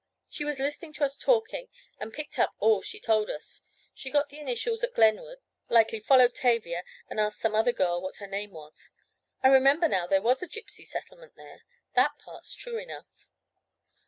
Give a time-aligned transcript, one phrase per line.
[0.29, 1.67] She was listening to us talking
[1.99, 3.61] and picked up all she told us.
[3.93, 8.25] She got the initials at Glenwood—likely followed Tavia and asked some other girl what her
[8.25, 8.89] name was.
[9.43, 11.65] I remember now, there was a Gypsy settlement there.
[11.93, 13.27] That part's true enough."